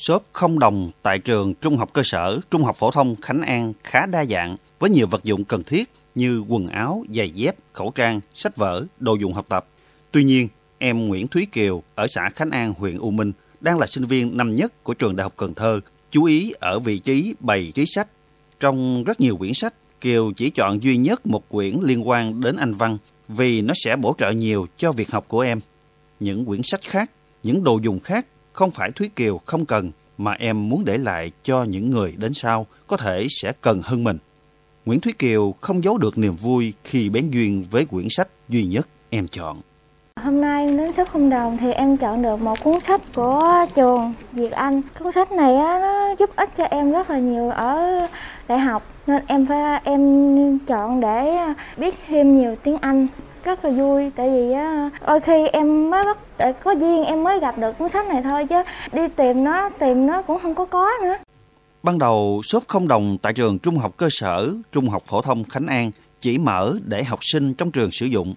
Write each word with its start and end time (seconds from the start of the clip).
Shop 0.00 0.24
không 0.32 0.58
đồng 0.58 0.90
tại 1.02 1.18
trường 1.18 1.54
Trung 1.54 1.76
học 1.76 1.92
cơ 1.92 2.02
sở, 2.04 2.40
Trung 2.50 2.62
học 2.62 2.76
phổ 2.76 2.90
thông 2.90 3.16
Khánh 3.16 3.42
An 3.42 3.72
khá 3.84 4.06
đa 4.06 4.24
dạng 4.24 4.56
với 4.78 4.90
nhiều 4.90 5.06
vật 5.06 5.24
dụng 5.24 5.44
cần 5.44 5.62
thiết 5.62 5.90
như 6.14 6.44
quần 6.48 6.66
áo, 6.66 7.04
giày 7.14 7.30
dép, 7.30 7.56
khẩu 7.72 7.92
trang, 7.94 8.20
sách 8.34 8.56
vở, 8.56 8.84
đồ 8.98 9.14
dùng 9.14 9.32
học 9.32 9.46
tập. 9.48 9.66
Tuy 10.12 10.24
nhiên, 10.24 10.48
em 10.78 11.08
Nguyễn 11.08 11.28
Thúy 11.28 11.46
Kiều 11.52 11.82
ở 11.94 12.06
xã 12.06 12.28
Khánh 12.28 12.50
An, 12.50 12.74
huyện 12.78 12.98
U 12.98 13.10
Minh 13.10 13.32
đang 13.60 13.78
là 13.78 13.86
sinh 13.86 14.04
viên 14.04 14.36
năm 14.36 14.56
nhất 14.56 14.84
của 14.84 14.94
trường 14.94 15.16
Đại 15.16 15.22
học 15.22 15.32
Cần 15.36 15.54
Thơ, 15.54 15.80
chú 16.10 16.24
ý 16.24 16.52
ở 16.60 16.78
vị 16.78 16.98
trí 16.98 17.34
bày 17.40 17.72
trí 17.74 17.84
sách. 17.86 18.08
Trong 18.60 19.04
rất 19.04 19.20
nhiều 19.20 19.36
quyển 19.36 19.54
sách, 19.54 19.74
Kiều 20.00 20.32
chỉ 20.36 20.50
chọn 20.50 20.82
duy 20.82 20.96
nhất 20.96 21.26
một 21.26 21.48
quyển 21.48 21.76
liên 21.82 22.08
quan 22.08 22.40
đến 22.40 22.56
Anh 22.56 22.74
văn 22.74 22.98
vì 23.28 23.62
nó 23.62 23.74
sẽ 23.76 23.96
bổ 23.96 24.14
trợ 24.18 24.30
nhiều 24.30 24.66
cho 24.76 24.92
việc 24.92 25.10
học 25.10 25.24
của 25.28 25.40
em. 25.40 25.60
Những 26.20 26.46
quyển 26.46 26.60
sách 26.64 26.80
khác, 26.82 27.10
những 27.42 27.64
đồ 27.64 27.78
dùng 27.82 28.00
khác 28.00 28.26
không 28.52 28.70
phải 28.70 28.90
Thúy 28.90 29.10
Kiều 29.16 29.38
không 29.46 29.66
cần 29.66 29.90
mà 30.18 30.32
em 30.32 30.68
muốn 30.68 30.84
để 30.84 30.98
lại 30.98 31.30
cho 31.42 31.64
những 31.64 31.90
người 31.90 32.14
đến 32.18 32.32
sau 32.32 32.66
có 32.86 32.96
thể 32.96 33.26
sẽ 33.30 33.52
cần 33.60 33.80
hơn 33.84 34.04
mình. 34.04 34.18
Nguyễn 34.86 35.00
Thúy 35.00 35.12
Kiều 35.18 35.54
không 35.60 35.84
giấu 35.84 35.98
được 35.98 36.18
niềm 36.18 36.36
vui 36.36 36.74
khi 36.84 37.10
bén 37.10 37.30
duyên 37.30 37.64
với 37.70 37.84
quyển 37.84 38.06
sách 38.10 38.28
duy 38.48 38.64
nhất 38.64 38.88
em 39.10 39.28
chọn. 39.28 39.56
Hôm 40.24 40.40
nay 40.40 40.66
đến 40.66 40.92
sách 40.92 41.08
không 41.12 41.30
đồng 41.30 41.58
thì 41.60 41.72
em 41.72 41.96
chọn 41.96 42.22
được 42.22 42.40
một 42.40 42.62
cuốn 42.62 42.80
sách 42.80 43.00
của 43.14 43.66
trường 43.74 44.14
Việt 44.32 44.52
Anh. 44.52 44.82
Cuốn 44.98 45.12
sách 45.12 45.32
này 45.32 45.56
á, 45.56 45.78
nó 45.80 46.14
giúp 46.18 46.30
ích 46.36 46.50
cho 46.56 46.64
em 46.64 46.90
rất 46.92 47.10
là 47.10 47.18
nhiều 47.18 47.50
ở 47.50 48.06
đại 48.48 48.58
học 48.58 48.82
nên 49.06 49.22
em 49.26 49.46
phải 49.46 49.80
em 49.84 50.58
chọn 50.58 51.00
để 51.00 51.38
biết 51.76 51.94
thêm 52.06 52.38
nhiều 52.38 52.56
tiếng 52.62 52.76
Anh 52.80 53.06
rất 53.44 53.64
là 53.64 53.70
vui 53.70 54.10
tại 54.16 54.30
vì 54.30 54.52
á 54.52 54.90
đôi 55.06 55.20
khi 55.20 55.46
em 55.46 55.90
mới 55.90 56.04
bắt 56.04 56.18
à, 56.36 56.52
có 56.52 56.70
duyên 56.70 57.04
em 57.04 57.24
mới 57.24 57.40
gặp 57.40 57.58
được 57.58 57.78
cuốn 57.78 57.88
sách 57.88 58.06
này 58.06 58.22
thôi 58.22 58.46
chứ 58.46 58.62
đi 58.92 59.02
tìm 59.16 59.44
nó 59.44 59.68
tìm 59.68 60.06
nó 60.06 60.22
cũng 60.22 60.38
không 60.42 60.54
có 60.54 60.64
có 60.64 60.90
nữa 61.02 61.16
Ban 61.82 61.98
đầu, 61.98 62.40
shop 62.44 62.64
không 62.68 62.88
đồng 62.88 63.18
tại 63.22 63.32
trường 63.32 63.58
Trung 63.58 63.76
học 63.76 63.96
cơ 63.96 64.08
sở, 64.10 64.54
Trung 64.72 64.88
học 64.88 65.02
phổ 65.06 65.22
thông 65.22 65.44
Khánh 65.44 65.66
An 65.66 65.90
chỉ 66.20 66.38
mở 66.38 66.72
để 66.84 67.04
học 67.04 67.18
sinh 67.22 67.54
trong 67.54 67.70
trường 67.70 67.90
sử 67.92 68.06
dụng. 68.06 68.34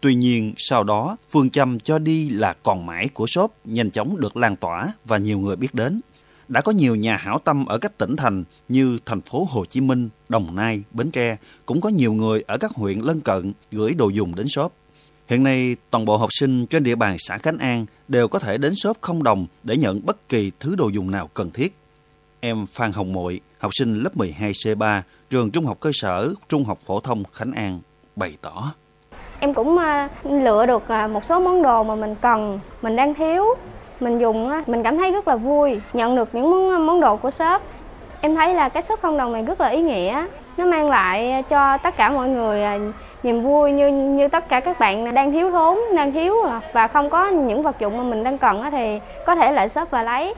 Tuy 0.00 0.14
nhiên, 0.14 0.54
sau 0.56 0.84
đó, 0.84 1.16
phương 1.28 1.50
châm 1.50 1.80
cho 1.80 1.98
đi 1.98 2.30
là 2.30 2.54
còn 2.62 2.86
mãi 2.86 3.08
của 3.14 3.26
shop 3.26 3.52
nhanh 3.64 3.90
chóng 3.90 4.20
được 4.20 4.36
lan 4.36 4.56
tỏa 4.56 4.86
và 5.04 5.18
nhiều 5.18 5.38
người 5.38 5.56
biết 5.56 5.74
đến. 5.74 6.00
Đã 6.48 6.60
có 6.60 6.72
nhiều 6.72 6.94
nhà 6.94 7.16
hảo 7.16 7.38
tâm 7.38 7.66
ở 7.66 7.78
các 7.78 7.98
tỉnh 7.98 8.16
thành 8.16 8.44
như 8.68 8.98
thành 9.06 9.20
phố 9.20 9.46
Hồ 9.50 9.64
Chí 9.64 9.80
Minh, 9.80 10.08
Đồng 10.28 10.56
Nai, 10.56 10.82
Bến 10.90 11.10
Tre, 11.10 11.36
cũng 11.66 11.80
có 11.80 11.88
nhiều 11.88 12.12
người 12.12 12.44
ở 12.46 12.58
các 12.58 12.70
huyện 12.70 12.98
lân 12.98 13.20
cận 13.20 13.52
gửi 13.72 13.94
đồ 13.94 14.08
dùng 14.08 14.34
đến 14.34 14.48
shop. 14.48 14.72
Hiện 15.28 15.42
nay, 15.42 15.76
toàn 15.90 16.04
bộ 16.04 16.16
học 16.16 16.28
sinh 16.32 16.66
trên 16.66 16.82
địa 16.82 16.94
bàn 16.94 17.16
xã 17.18 17.38
Khánh 17.38 17.58
An 17.58 17.86
đều 18.08 18.28
có 18.28 18.38
thể 18.38 18.58
đến 18.58 18.74
shop 18.74 18.96
không 19.00 19.22
đồng 19.22 19.46
để 19.62 19.76
nhận 19.76 20.06
bất 20.06 20.28
kỳ 20.28 20.52
thứ 20.60 20.76
đồ 20.78 20.88
dùng 20.88 21.10
nào 21.10 21.30
cần 21.34 21.50
thiết. 21.50 21.76
Em 22.40 22.66
Phan 22.66 22.92
Hồng 22.92 23.12
Mội, 23.12 23.40
học 23.58 23.70
sinh 23.74 23.94
lớp 23.94 24.16
12C3, 24.16 25.02
trường 25.30 25.50
Trung 25.50 25.66
học 25.66 25.80
cơ 25.80 25.90
sở, 25.92 26.34
Trung 26.48 26.64
học 26.64 26.78
phổ 26.86 27.00
thông 27.00 27.22
Khánh 27.32 27.52
An, 27.52 27.80
bày 28.16 28.36
tỏ. 28.42 28.72
Em 29.40 29.54
cũng 29.54 29.78
ờ, 29.78 30.08
lựa 30.24 30.66
được 30.66 30.82
ờ, 30.88 31.08
một 31.08 31.24
số 31.24 31.40
món 31.40 31.62
đồ 31.62 31.82
mà 31.84 31.94
mình 31.94 32.14
cần, 32.20 32.60
mình 32.82 32.96
đang 32.96 33.14
thiếu. 33.14 33.44
Mình 34.00 34.18
dùng, 34.18 34.50
á 34.50 34.62
mình 34.66 34.82
cảm 34.82 34.96
thấy 34.96 35.12
rất 35.12 35.28
là 35.28 35.36
vui, 35.36 35.80
nhận 35.92 36.16
được 36.16 36.28
những 36.34 36.50
món, 36.50 36.70
ờ, 36.70 36.78
món 36.78 37.00
đồ 37.00 37.16
của 37.16 37.30
shop. 37.30 37.62
Em 38.20 38.34
thấy 38.34 38.54
là 38.54 38.68
cái 38.68 38.82
shop 38.82 39.02
không 39.02 39.16
đồng 39.16 39.32
này 39.32 39.42
rất 39.42 39.60
là 39.60 39.68
ý 39.68 39.82
nghĩa. 39.82 40.26
Nó 40.56 40.66
mang 40.66 40.90
lại 40.90 41.32
ờ, 41.32 41.42
cho 41.42 41.78
tất 41.78 41.96
cả 41.96 42.10
mọi 42.10 42.28
người 42.28 42.62
ờ, 42.62 42.78
niềm 43.22 43.40
vui 43.40 43.72
như 43.72 43.88
như 43.88 44.28
tất 44.28 44.48
cả 44.48 44.60
các 44.60 44.78
bạn 44.78 45.14
đang 45.14 45.32
thiếu 45.32 45.50
thốn, 45.50 45.78
đang 45.96 46.12
thiếu 46.12 46.34
và 46.72 46.88
không 46.88 47.10
có 47.10 47.28
những 47.28 47.62
vật 47.62 47.76
dụng 47.80 47.96
mà 47.96 48.02
mình 48.02 48.24
đang 48.24 48.38
cần 48.38 48.62
thì 48.70 48.98
có 49.26 49.34
thể 49.34 49.52
lại 49.52 49.68
shop 49.68 49.90
và 49.90 50.02
lấy. 50.02 50.34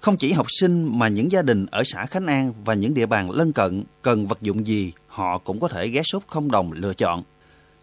Không 0.00 0.16
chỉ 0.16 0.32
học 0.32 0.46
sinh 0.48 0.98
mà 0.98 1.08
những 1.08 1.30
gia 1.30 1.42
đình 1.42 1.66
ở 1.70 1.82
xã 1.84 2.04
Khánh 2.04 2.26
An 2.26 2.52
và 2.64 2.74
những 2.74 2.94
địa 2.94 3.06
bàn 3.06 3.30
lân 3.30 3.52
cận 3.52 3.82
cần 4.02 4.26
vật 4.26 4.42
dụng 4.42 4.66
gì, 4.66 4.92
họ 5.08 5.38
cũng 5.38 5.60
có 5.60 5.68
thể 5.68 5.88
ghé 5.88 6.00
shop 6.04 6.22
không 6.26 6.50
đồng 6.50 6.70
lựa 6.72 6.94
chọn. 6.94 7.22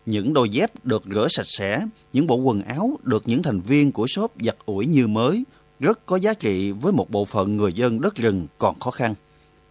Những 0.09 0.34
đôi 0.34 0.50
dép 0.50 0.72
được 0.84 1.03
rửa 1.12 1.28
sạch 1.30 1.46
sẽ, 1.46 1.81
những 2.14 2.28
bộ 2.28 2.36
quần 2.36 2.62
áo 2.62 2.97
được 3.03 3.24
những 3.25 3.44
thành 3.44 3.62
viên 3.62 3.92
của 3.92 4.08
shop 4.08 4.31
giặt 4.40 4.56
ủi 4.66 4.86
như 4.86 5.08
mới, 5.08 5.44
rất 5.80 6.06
có 6.06 6.16
giá 6.16 6.34
trị 6.34 6.72
với 6.72 6.94
một 6.94 7.09
bộ 7.09 7.25
phận 7.25 7.58
người 7.58 7.74
dân 7.74 8.02
đất 8.02 8.16
rừng 8.16 8.47
còn 8.58 8.80
khó 8.80 8.92
khăn. 8.92 9.14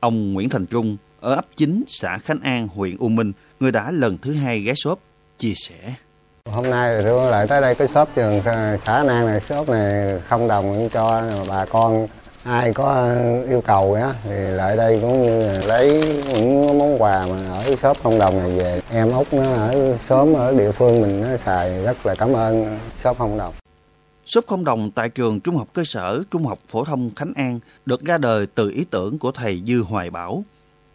Ông 0.01 0.33
Nguyễn 0.33 0.49
Thành 0.49 0.67
Trung 0.67 0.97
ở 1.21 1.35
ấp 1.35 1.47
9 1.57 1.85
xã 1.87 2.19
Khánh 2.19 2.41
An, 2.43 2.69
huyện 2.69 2.97
U 2.99 3.09
Minh, 3.09 3.33
người 3.61 3.73
đã 3.73 3.91
lần 3.91 4.17
thứ 4.23 4.33
hai 4.33 4.61
ghé 4.61 4.75
shop, 4.75 5.01
chia 5.39 5.53
sẻ. 5.55 5.95
Hôm 6.51 6.71
nay 6.71 7.03
tôi 7.05 7.31
lại 7.31 7.47
tới 7.47 7.61
đây 7.61 7.75
cái 7.75 7.89
shop 7.89 8.09
trường 8.15 8.41
xã 8.85 8.95
An 8.95 9.07
này, 9.07 9.41
shop 9.41 9.69
này 9.69 10.19
không 10.29 10.49
đồng 10.49 10.89
cho 10.93 11.31
bà 11.49 11.65
con 11.65 12.07
ai 12.49 12.73
có 12.73 12.85
ờ, 12.85 13.43
yêu 13.43 13.61
cầu 13.61 13.95
á 13.95 14.15
thì 14.25 14.31
lại 14.31 14.77
đây 14.77 14.99
cũng 15.03 15.23
như 15.23 15.43
là 15.43 15.61
lấy 15.67 16.05
những 16.29 16.79
món 16.79 17.03
quà 17.03 17.27
mà 17.27 17.49
ở 17.49 17.77
shop 17.77 17.97
không 18.03 18.19
đồng 18.19 18.39
này 18.39 18.59
về 18.59 18.81
em 18.91 19.13
út 19.13 19.33
nó 19.33 19.55
ở 19.55 19.97
sớm 20.09 20.35
ở 20.35 20.53
địa 20.53 20.73
phương 20.73 21.03
mình 21.03 21.21
nó 21.21 21.37
xài 21.37 21.83
rất 21.83 22.07
là 22.07 22.15
cảm 22.15 22.33
ơn 22.33 22.79
shop 22.97 23.19
không 23.19 23.39
đồng 23.39 23.55
Shop 24.27 24.47
không 24.47 24.65
đồng 24.65 24.91
tại 24.91 25.09
trường 25.09 25.41
Trung 25.41 25.57
học 25.57 25.69
cơ 25.73 25.85
sở 25.85 26.23
Trung 26.31 26.47
học 26.47 26.59
phổ 26.69 26.85
thông 26.85 27.11
Khánh 27.17 27.33
An 27.35 27.61
được 27.87 28.05
ra 28.05 28.19
đời 28.19 28.47
từ 28.55 28.71
ý 28.71 28.85
tưởng 28.91 29.19
của 29.19 29.31
thầy 29.31 29.63
Dư 29.67 29.83
Hoài 29.83 30.11
Bảo. 30.11 30.45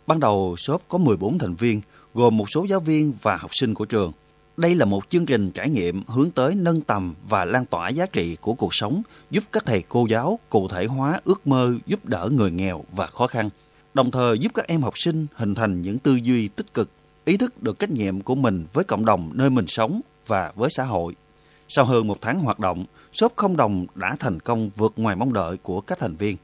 Ban 0.08 0.20
đầu 0.20 0.56
shop 0.58 0.82
có 0.88 0.98
14 0.98 1.38
thành 1.38 1.56
viên, 1.56 1.82
gồm 2.14 2.38
một 2.38 2.50
số 2.50 2.64
giáo 2.64 2.80
viên 2.80 3.14
và 3.22 3.36
học 3.36 3.56
sinh 3.56 3.74
của 3.74 3.86
trường. 3.86 4.12
Đây 4.58 4.76
là 4.76 4.86
một 4.86 5.10
chương 5.10 5.26
trình 5.26 5.52
trải 5.52 5.70
nghiệm 5.70 6.04
hướng 6.08 6.32
tới 6.32 6.56
nâng 6.56 6.82
tầm 6.82 7.14
và 7.30 7.46
lan 7.46 7.66
tỏa 7.66 7.90
giá 7.90 8.06
trị 8.06 8.38
của 8.42 8.54
cuộc 8.54 8.74
sống, 8.74 9.02
giúp 9.32 9.44
các 9.52 9.64
thầy 9.66 9.84
cô 9.90 10.06
giáo 10.10 10.40
cụ 10.50 10.68
thể 10.68 10.86
hóa 10.86 11.20
ước 11.24 11.48
mơ 11.48 11.76
giúp 11.86 12.06
đỡ 12.06 12.30
người 12.32 12.52
nghèo 12.52 12.84
và 12.92 13.08
khó 13.08 13.28
khăn, 13.28 13.50
đồng 13.94 14.12
thời 14.12 14.38
giúp 14.40 14.52
các 14.54 14.68
em 14.68 14.82
học 14.82 14.98
sinh 14.98 15.28
hình 15.34 15.56
thành 15.56 15.82
những 15.82 16.00
tư 16.00 16.16
duy 16.24 16.48
tích 16.48 16.74
cực, 16.74 16.90
ý 17.26 17.38
thức 17.38 17.64
được 17.64 17.80
trách 17.80 17.90
nhiệm 17.90 18.22
của 18.22 18.36
mình 18.36 18.66
với 18.74 18.84
cộng 18.84 19.06
đồng 19.06 19.32
nơi 19.34 19.50
mình 19.50 19.68
sống 19.68 20.02
và 20.28 20.52
với 20.56 20.70
xã 20.70 20.84
hội. 20.84 21.16
Sau 21.68 21.86
hơn 21.86 22.08
một 22.08 22.18
tháng 22.22 22.40
hoạt 22.40 22.60
động, 22.60 22.86
shop 23.14 23.34
không 23.36 23.58
đồng 23.58 23.86
đã 23.96 24.16
thành 24.20 24.40
công 24.40 24.70
vượt 24.76 24.94
ngoài 24.96 25.16
mong 25.16 25.34
đợi 25.34 25.58
của 25.58 25.82
các 25.82 26.00
thành 26.00 26.16
viên. 26.16 26.38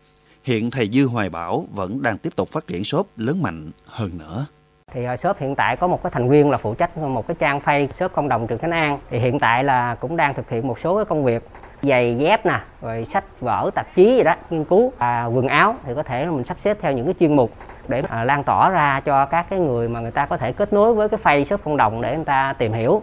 Hiện 0.44 0.72
thầy 0.72 0.90
Dư 0.94 1.06
Hoài 1.06 1.30
Bảo 1.30 1.68
vẫn 1.74 2.02
đang 2.02 2.18
tiếp 2.18 2.36
tục 2.36 2.50
phát 2.50 2.68
triển 2.68 2.84
shop 2.84 3.08
lớn 3.18 3.42
mạnh 3.42 3.72
hơn 3.86 4.18
nữa. 4.18 4.46
Thì 4.94 5.03
ờ, 5.03 5.16
shop 5.16 5.38
hiện 5.38 5.55
tại 5.55 5.75
có 5.75 5.88
một 5.88 6.03
cái 6.03 6.11
thành 6.11 6.29
viên 6.29 6.51
là 6.51 6.57
phụ 6.57 6.73
trách 6.73 6.97
một 6.97 7.27
cái 7.27 7.35
trang 7.39 7.59
phay 7.59 7.88
shop 7.88 8.13
không 8.13 8.29
đồng 8.29 8.47
trường 8.47 8.59
Khánh 8.59 8.72
An. 8.72 9.00
Thì 9.09 9.19
hiện 9.19 9.39
tại 9.39 9.63
là 9.63 9.95
cũng 9.95 10.17
đang 10.17 10.33
thực 10.33 10.50
hiện 10.50 10.67
một 10.67 10.79
số 10.79 10.95
cái 10.95 11.05
công 11.05 11.23
việc 11.23 11.50
giày 11.81 12.17
dép 12.17 12.45
nè, 12.45 12.59
rồi 12.81 13.05
sách 13.05 13.23
vở, 13.41 13.69
tạp 13.75 13.95
chí 13.95 14.16
gì 14.16 14.23
đó, 14.23 14.35
nghiên 14.50 14.63
cứu, 14.63 14.94
à, 14.97 15.25
quần 15.25 15.47
áo 15.47 15.75
thì 15.83 15.94
có 15.95 16.03
thể 16.03 16.25
là 16.25 16.31
mình 16.31 16.44
sắp 16.44 16.57
xếp 16.59 16.77
theo 16.81 16.91
những 16.91 17.05
cái 17.05 17.16
chuyên 17.19 17.35
mục 17.35 17.51
để 17.88 18.03
à, 18.09 18.23
lan 18.23 18.44
tỏa 18.44 18.69
ra 18.69 19.00
cho 19.00 19.25
các 19.25 19.45
cái 19.50 19.59
người 19.59 19.89
mà 19.89 20.00
người 20.00 20.11
ta 20.11 20.25
có 20.25 20.38
thể 20.38 20.51
kết 20.51 20.73
nối 20.73 20.94
với 20.94 21.09
cái 21.09 21.17
phay 21.17 21.45
shop 21.45 21.63
không 21.63 21.77
đồng 21.77 22.01
để 22.01 22.16
người 22.16 22.25
ta 22.25 22.53
tìm 22.57 22.73
hiểu 22.73 23.01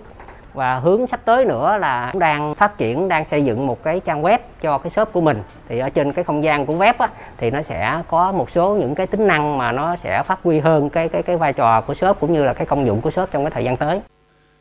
và 0.56 0.78
hướng 0.78 1.06
sắp 1.06 1.20
tới 1.24 1.44
nữa 1.44 1.76
là 1.80 2.10
cũng 2.12 2.20
đang 2.20 2.54
phát 2.54 2.78
triển 2.78 3.08
đang 3.08 3.24
xây 3.24 3.44
dựng 3.44 3.66
một 3.66 3.82
cái 3.82 4.00
trang 4.00 4.22
web 4.22 4.38
cho 4.60 4.78
cái 4.78 4.90
shop 4.90 5.12
của 5.12 5.20
mình 5.20 5.42
thì 5.68 5.78
ở 5.78 5.90
trên 5.90 6.12
cái 6.12 6.24
không 6.24 6.44
gian 6.44 6.66
của 6.66 6.74
web 6.74 6.94
á, 6.98 7.08
thì 7.38 7.50
nó 7.50 7.62
sẽ 7.62 8.02
có 8.08 8.32
một 8.32 8.50
số 8.50 8.76
những 8.76 8.94
cái 8.94 9.06
tính 9.06 9.26
năng 9.26 9.58
mà 9.58 9.72
nó 9.72 9.96
sẽ 9.96 10.22
phát 10.22 10.38
huy 10.42 10.58
hơn 10.58 10.90
cái 10.90 11.08
cái 11.08 11.22
cái 11.22 11.36
vai 11.36 11.52
trò 11.52 11.80
của 11.80 11.94
shop 11.94 12.20
cũng 12.20 12.32
như 12.32 12.44
là 12.44 12.52
cái 12.52 12.66
công 12.66 12.86
dụng 12.86 13.00
của 13.00 13.10
shop 13.10 13.28
trong 13.32 13.44
cái 13.44 13.50
thời 13.50 13.64
gian 13.64 13.76
tới. 13.76 14.00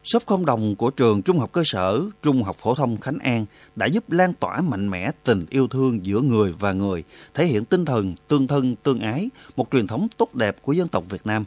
Shop 0.04 0.24
không 0.26 0.46
đồng 0.46 0.76
của 0.76 0.92
trường 0.92 1.22
Trung 1.22 1.40
học 1.40 1.50
cơ 1.52 1.62
sở, 1.66 2.00
Trung 2.22 2.44
học 2.44 2.56
phổ 2.56 2.76
thông 2.76 2.98
Khánh 2.98 3.18
An 3.24 3.46
đã 3.76 3.86
giúp 3.86 4.04
lan 4.12 4.34
tỏa 4.34 4.62
mạnh 4.62 4.90
mẽ 4.90 5.12
tình 5.24 5.46
yêu 5.50 5.68
thương 5.68 6.06
giữa 6.06 6.20
người 6.22 6.54
và 6.60 6.72
người, 6.72 7.04
thể 7.34 7.46
hiện 7.46 7.66
tinh 7.66 7.86
thần 7.86 8.14
tương 8.28 8.48
thân 8.48 8.76
tương 8.84 9.00
ái, 9.00 9.30
một 9.56 9.66
truyền 9.72 9.88
thống 9.88 10.08
tốt 10.18 10.36
đẹp 10.36 10.56
của 10.62 10.74
dân 10.74 10.88
tộc 10.88 11.04
Việt 11.10 11.26
Nam. 11.26 11.44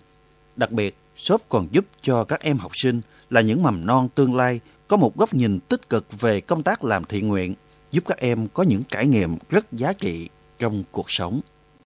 Đặc 0.56 0.70
biệt, 0.70 0.96
shop 1.18 1.42
còn 1.48 1.66
giúp 1.72 1.84
cho 2.02 2.24
các 2.24 2.40
em 2.40 2.58
học 2.58 2.72
sinh 2.74 3.00
là 3.30 3.40
những 3.40 3.62
mầm 3.62 3.86
non 3.86 4.08
tương 4.14 4.36
lai 4.36 4.60
có 4.88 4.96
một 4.96 5.16
góc 5.16 5.34
nhìn 5.34 5.60
tích 5.60 5.88
cực 5.88 6.20
về 6.20 6.40
công 6.40 6.62
tác 6.62 6.84
làm 6.84 7.04
thiện 7.04 7.28
nguyện, 7.28 7.54
giúp 7.92 8.04
các 8.06 8.18
em 8.18 8.48
có 8.48 8.62
những 8.62 8.82
trải 8.88 9.06
nghiệm 9.06 9.36
rất 9.50 9.72
giá 9.72 9.92
trị 9.92 10.28
trong 10.58 10.84
cuộc 10.92 11.10
sống. 11.10 11.40